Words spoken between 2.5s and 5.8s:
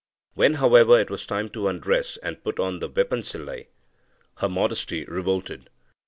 on the vepansilai, her modesty revolted.